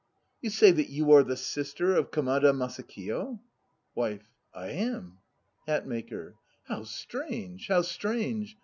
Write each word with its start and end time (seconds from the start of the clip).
You 0.41 0.49
say 0.49 0.71
that 0.71 0.89
you 0.89 1.11
are 1.11 1.21
the 1.21 1.35
sister 1.37 1.93
of 1.93 2.09
Kamada 2.09 2.53
Masakiyo? 2.53 3.39
WIFE. 3.93 4.31
I 4.51 4.69
am. 4.69 5.19
HATMAKER. 5.67 6.37
How 6.63 6.85
strange, 6.85 7.67
how 7.67 7.83
strange! 7.83 8.57